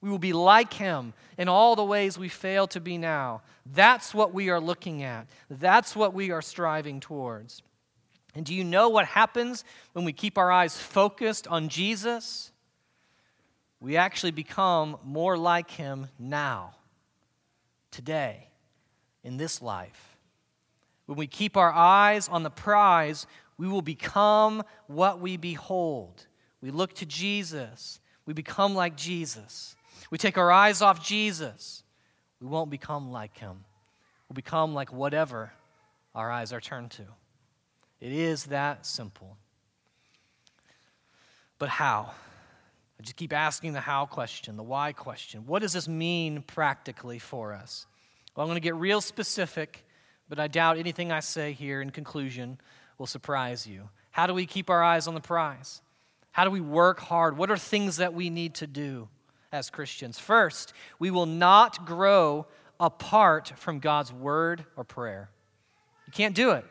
[0.03, 3.42] We will be like him in all the ways we fail to be now.
[3.64, 5.28] That's what we are looking at.
[5.48, 7.62] That's what we are striving towards.
[8.34, 12.50] And do you know what happens when we keep our eyes focused on Jesus?
[13.80, 16.74] We actually become more like him now,
[17.92, 18.48] today,
[19.22, 20.16] in this life.
[21.07, 23.26] When we keep our eyes on the prize,
[23.57, 26.26] we will become what we behold.
[26.61, 29.76] We look to Jesus, we become like Jesus.
[30.12, 31.82] We take our eyes off Jesus,
[32.38, 33.64] we won't become like him.
[34.28, 35.54] We'll become like whatever
[36.14, 37.04] our eyes are turned to.
[37.98, 39.38] It is that simple.
[41.58, 42.10] But how?
[43.00, 45.46] I just keep asking the how question, the why question.
[45.46, 47.86] What does this mean practically for us?
[48.36, 49.86] Well, I'm going to get real specific,
[50.28, 52.58] but I doubt anything I say here in conclusion
[52.98, 53.88] will surprise you.
[54.10, 55.80] How do we keep our eyes on the prize?
[56.32, 57.38] How do we work hard?
[57.38, 59.08] What are things that we need to do?
[59.53, 60.18] As Christians.
[60.18, 62.46] First, we will not grow
[62.80, 65.30] apart from God's word or prayer.
[66.07, 66.64] You can't do it.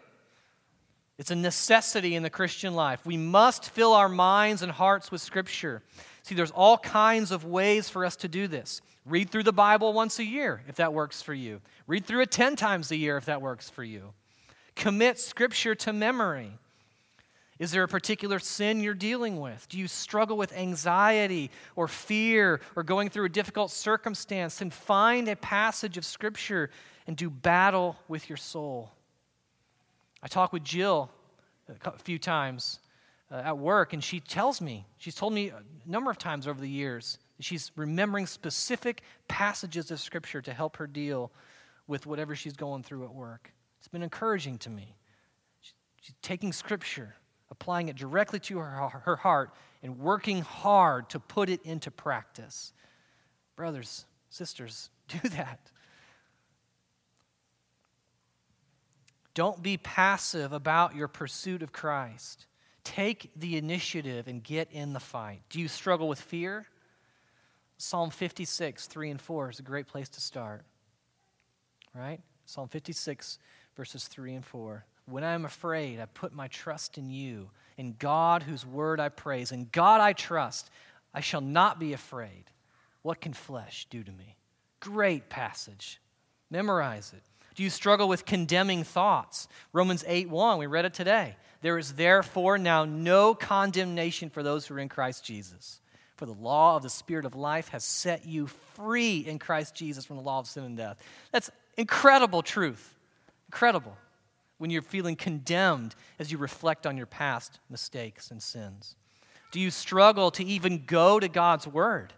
[1.17, 3.05] It's a necessity in the Christian life.
[3.05, 5.83] We must fill our minds and hearts with Scripture.
[6.23, 8.81] See, there's all kinds of ways for us to do this.
[9.05, 11.61] Read through the Bible once a year, if that works for you.
[11.87, 14.13] Read through it 10 times a year, if that works for you.
[14.75, 16.57] Commit Scripture to memory.
[17.61, 19.69] Is there a particular sin you're dealing with?
[19.69, 24.57] Do you struggle with anxiety or fear or going through a difficult circumstance?
[24.57, 26.71] Then find a passage of Scripture
[27.05, 28.89] and do battle with your soul.
[30.23, 31.11] I talk with Jill
[31.85, 32.79] a few times
[33.31, 36.59] uh, at work, and she tells me, she's told me a number of times over
[36.59, 41.31] the years, she's remembering specific passages of Scripture to help her deal
[41.85, 43.53] with whatever she's going through at work.
[43.77, 44.95] It's been encouraging to me.
[46.01, 47.17] She's taking Scripture
[47.61, 49.51] applying it directly to her, her heart,
[49.83, 52.73] and working hard to put it into practice.
[53.55, 55.71] Brothers, sisters, do that.
[59.35, 62.47] Don't be passive about your pursuit of Christ.
[62.83, 65.41] Take the initiative and get in the fight.
[65.49, 66.65] Do you struggle with fear?
[67.77, 70.63] Psalm 56, 3 and 4 is a great place to start.
[71.93, 72.21] Right?
[72.45, 73.37] Psalm 56,
[73.75, 74.83] verses 3 and 4.
[75.05, 79.09] When I am afraid, I put my trust in you, in God whose word I
[79.09, 79.51] praise.
[79.51, 80.69] In God I trust.
[81.13, 82.45] I shall not be afraid.
[83.01, 84.37] What can flesh do to me?
[84.79, 85.99] Great passage.
[86.49, 87.23] Memorize it.
[87.55, 89.47] Do you struggle with condemning thoughts?
[89.73, 91.35] Romans 8 1, we read it today.
[91.61, 95.81] There is therefore now no condemnation for those who are in Christ Jesus.
[96.15, 100.05] For the law of the Spirit of life has set you free in Christ Jesus
[100.05, 100.97] from the law of sin and death.
[101.31, 102.95] That's incredible truth.
[103.47, 103.97] Incredible
[104.61, 108.95] when you're feeling condemned as you reflect on your past mistakes and sins?
[109.51, 112.13] Do you struggle to even go to God's Word?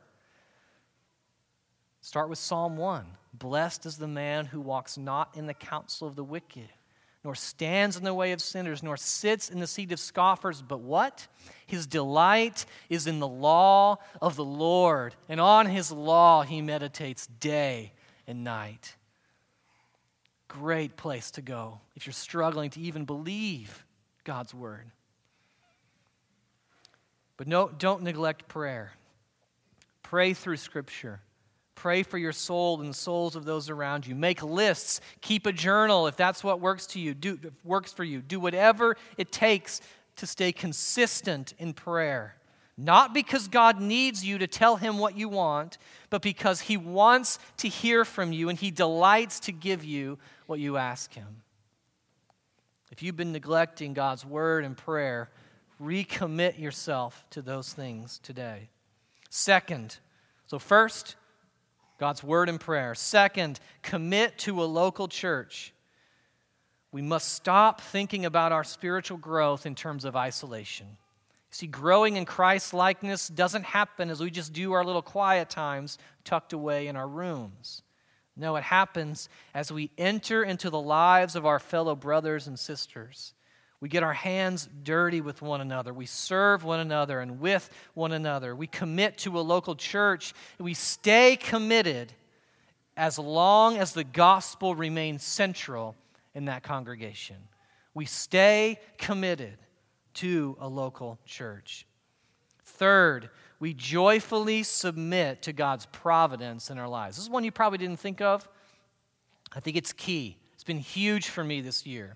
[2.02, 3.06] Start with Psalm 1.
[3.34, 6.68] Blessed is the man who walks not in the counsel of the wicked,
[7.24, 10.82] nor stands in the way of sinners, nor sits in the seat of scoffers, but
[10.82, 11.26] what?
[11.66, 17.26] His delight is in the law of the Lord, and on his law he meditates
[17.26, 17.94] day
[18.28, 18.98] and night
[20.54, 23.86] great place to go if you're struggling to even believe
[24.24, 24.86] God's word.
[27.38, 28.94] But no, don't neglect prayer.
[30.04, 31.22] Pray through Scripture.
[31.74, 34.14] Pray for your soul and the souls of those around you.
[34.14, 35.02] Make lists.
[35.22, 37.16] Keep a journal if that's what works to you.
[37.16, 38.22] Do works for you.
[38.22, 39.82] Do whatever it takes
[40.18, 42.36] to stay consistent in prayer.
[42.78, 45.78] Not because God needs you to tell him what you want,
[46.10, 50.18] but because he wants to hear from you and he delights to give you
[50.48, 51.44] what you ask him.
[52.92, 55.30] If you've been neglecting God's word and prayer,
[55.82, 58.70] recommit yourself to those things today.
[59.30, 59.98] Second,
[60.48, 61.16] so first,
[62.00, 62.96] God's word and prayer.
[62.96, 65.74] Second, commit to a local church.
[66.92, 70.98] We must stop thinking about our spiritual growth in terms of isolation.
[71.54, 76.00] See, growing in Christ likeness doesn't happen as we just do our little quiet times
[76.24, 77.84] tucked away in our rooms.
[78.36, 83.36] No, it happens as we enter into the lives of our fellow brothers and sisters.
[83.80, 85.94] We get our hands dirty with one another.
[85.94, 88.56] We serve one another and with one another.
[88.56, 90.34] We commit to a local church.
[90.58, 92.14] We stay committed
[92.98, 95.96] as long as the gospel remains central
[96.34, 97.36] in that congregation.
[97.94, 99.60] We stay committed
[100.16, 101.86] to a local church.
[102.64, 107.18] Third, we joyfully submit to God's providence in our lives.
[107.18, 108.48] This is one you probably didn't think of.
[109.56, 110.38] I think it's key.
[110.54, 112.16] It's been huge for me this year.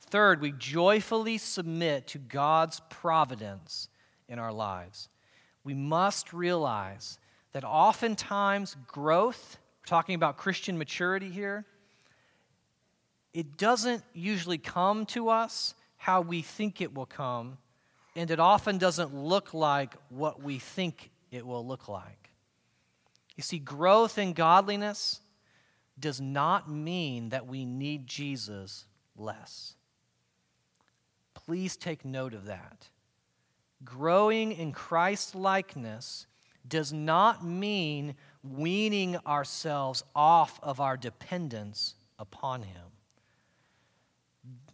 [0.00, 3.88] Third, we joyfully submit to God's providence
[4.28, 5.08] in our lives.
[5.64, 7.18] We must realize
[7.52, 11.66] that oftentimes growth, we're talking about Christian maturity here,
[13.34, 17.58] it doesn't usually come to us how we think it will come,
[18.16, 22.30] and it often doesn't look like what we think it will look like.
[23.36, 25.20] You see, growth in godliness
[25.98, 28.86] does not mean that we need Jesus
[29.16, 29.74] less.
[31.34, 32.88] Please take note of that.
[33.84, 36.26] Growing in Christ likeness
[36.66, 42.82] does not mean weaning ourselves off of our dependence upon Him.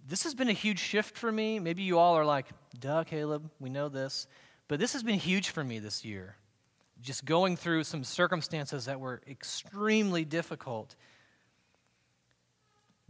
[0.06, 1.58] This has been a huge shift for me.
[1.58, 2.46] Maybe you all are like,
[2.78, 4.26] duh, Caleb, we know this.
[4.68, 6.36] But this has been huge for me this year.
[7.00, 10.94] Just going through some circumstances that were extremely difficult.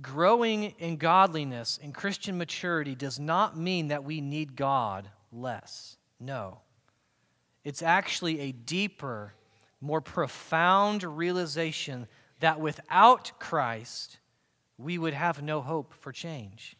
[0.00, 5.96] Growing in godliness and Christian maturity does not mean that we need God less.
[6.20, 6.60] No.
[7.64, 9.34] It's actually a deeper,
[9.80, 12.06] more profound realization
[12.40, 14.18] that without Christ,
[14.78, 16.76] we would have no hope for change.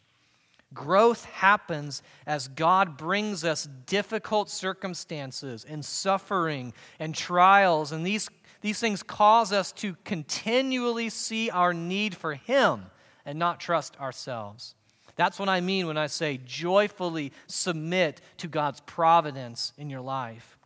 [0.75, 8.29] Growth happens as God brings us difficult circumstances and suffering and trials, and these,
[8.61, 12.87] these things cause us to continually see our need for Him
[13.25, 14.75] and not trust ourselves.
[15.17, 20.59] That's what I mean when I say joyfully submit to God's providence in your life.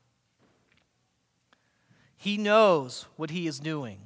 [2.16, 4.00] He knows what He is doing.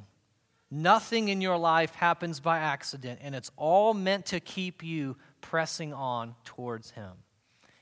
[0.70, 5.16] Nothing in your life happens by accident, and it's all meant to keep you
[5.52, 7.10] pressing on towards Him.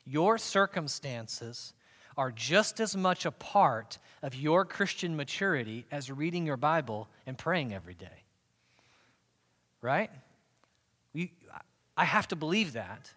[0.05, 1.73] Your circumstances
[2.17, 7.39] are just as much a part of your Christian maturity as reading your Bible and
[7.39, 8.25] praying every day.
[9.81, 10.11] Right?
[11.15, 11.31] We,
[11.97, 13.09] I have to believe that.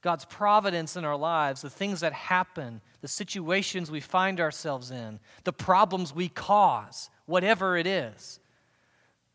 [0.00, 5.18] God's providence in our lives, the things that happen, the situations we find ourselves in,
[5.42, 8.38] the problems we cause, whatever it is,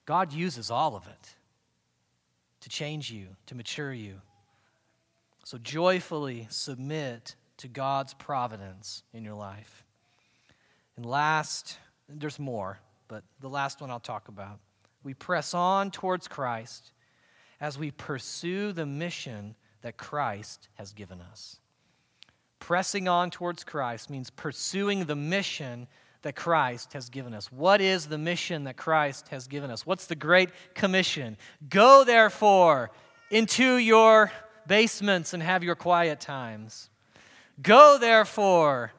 [0.05, 1.35] God uses all of it
[2.65, 4.15] to change you, to mature you.
[5.43, 9.83] So joyfully submit to God's providence in your life.
[10.97, 11.77] And last,
[12.09, 14.57] there's more, but the last one I'll talk about.
[15.03, 16.91] We press on towards Christ
[17.61, 19.53] as we pursue the mission
[19.83, 21.59] that Christ has given us.
[22.57, 25.85] Pressing on towards Christ means pursuing the mission
[26.25, 27.51] that Christ has given us.
[27.51, 29.85] What is the mission that Christ has given us?
[29.85, 31.37] What's the Great Commission?
[31.69, 32.89] Go, therefore,
[33.29, 34.31] into your
[34.65, 36.89] basements and have your quiet times.
[37.61, 38.91] Go, therefore,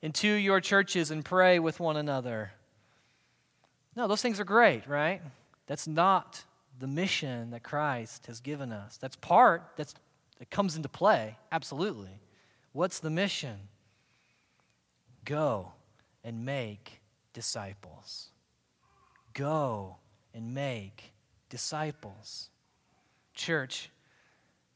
[0.00, 2.52] into your churches and pray with one another.
[3.94, 5.20] No, those things are great, right?
[5.66, 6.42] That's not
[6.80, 8.96] the mission that Christ has given us.
[8.96, 9.94] That's part that's,
[10.38, 12.18] that comes into play, absolutely.
[12.72, 13.58] What's the mission?
[15.26, 15.72] Go
[16.24, 17.00] and make
[17.32, 18.28] disciples.
[19.34, 19.96] Go
[20.34, 21.12] and make
[21.48, 22.50] disciples.
[23.34, 23.90] Church,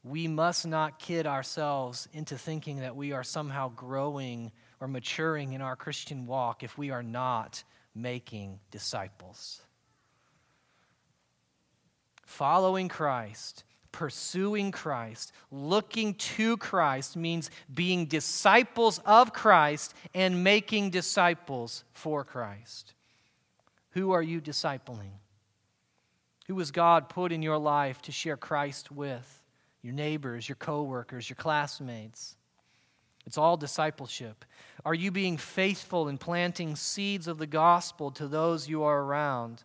[0.03, 5.61] we must not kid ourselves into thinking that we are somehow growing or maturing in
[5.61, 9.61] our Christian walk if we are not making disciples.
[12.25, 13.63] Following Christ,
[13.97, 22.93] pursuing Christ, looking to Christ means being disciples of Christ and making disciples for Christ.
[23.93, 25.17] Who are you discipling?
[26.45, 29.41] Who has God put in your life to share Christ with?
[29.81, 32.35] Your neighbors, your coworkers, your classmates.
[33.25, 34.45] It's all discipleship.
[34.85, 39.63] Are you being faithful in planting seeds of the gospel to those you are around?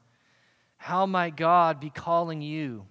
[0.79, 2.87] How might God be calling you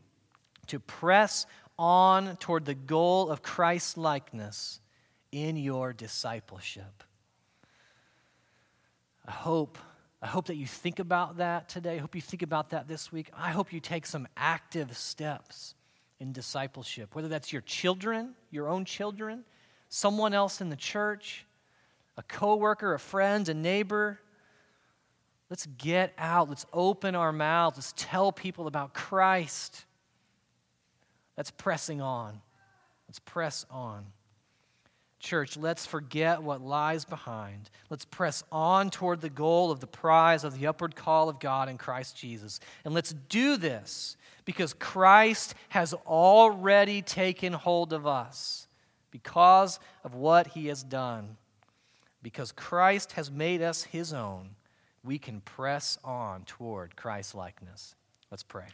[0.67, 1.45] to press
[1.77, 4.79] on toward the goal of Christ likeness
[5.31, 7.03] in your discipleship?
[9.27, 9.77] I hope,
[10.21, 11.95] I hope that you think about that today.
[11.95, 13.29] I hope you think about that this week.
[13.35, 15.75] I hope you take some active steps
[16.19, 19.43] in discipleship, whether that's your children, your own children,
[19.89, 21.45] someone else in the church,
[22.17, 24.19] a coworker, a friend, a neighbor,
[25.51, 26.47] Let's get out.
[26.47, 27.75] Let's open our mouths.
[27.75, 29.83] Let's tell people about Christ.
[31.41, 32.39] That's pressing on.
[33.07, 34.05] Let's press on.
[35.19, 37.71] Church, let's forget what lies behind.
[37.89, 41.67] Let's press on toward the goal of the prize of the upward call of God
[41.67, 42.59] in Christ Jesus.
[42.85, 48.67] And let's do this because Christ has already taken hold of us
[49.09, 51.37] because of what he has done.
[52.21, 54.51] Because Christ has made us his own
[55.03, 57.95] we can press on toward Christ likeness.
[58.29, 58.67] Let's pray.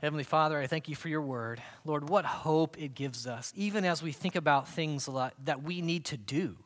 [0.00, 1.62] Heavenly Father, I thank you for your word.
[1.84, 5.08] Lord, what hope it gives us, even as we think about things
[5.44, 6.56] that we need to do.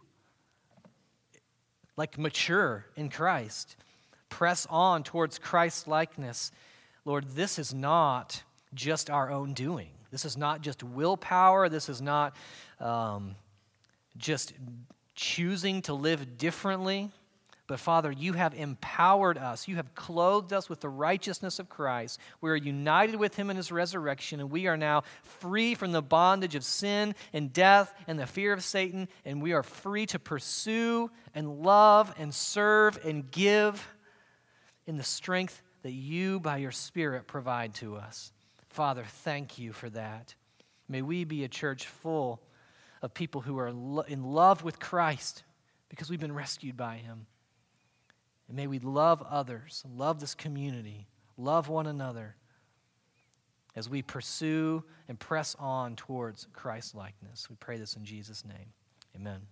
[1.96, 3.76] like mature in Christ.
[4.28, 6.50] Press on towards Christ likeness.
[7.04, 8.42] Lord, this is not
[8.74, 9.90] just our own doing.
[10.10, 11.68] This is not just willpower.
[11.68, 12.36] This is not
[12.80, 13.36] um,
[14.16, 14.52] just
[15.14, 17.10] choosing to live differently.
[17.66, 19.66] But Father, you have empowered us.
[19.66, 22.20] You have clothed us with the righteousness of Christ.
[22.40, 26.02] We are united with him in his resurrection, and we are now free from the
[26.02, 30.18] bondage of sin and death and the fear of Satan, and we are free to
[30.18, 33.86] pursue and love and serve and give
[34.86, 38.32] in the strength that you, by your Spirit, provide to us.
[38.68, 40.34] Father, thank you for that.
[40.88, 42.40] May we be a church full
[43.02, 43.68] of people who are
[44.06, 45.42] in love with Christ
[45.88, 47.26] because we've been rescued by him.
[48.48, 52.36] And may we love others, love this community, love one another
[53.74, 57.50] as we pursue and press on towards Christ likeness.
[57.50, 58.72] We pray this in Jesus' name.
[59.14, 59.42] Amen.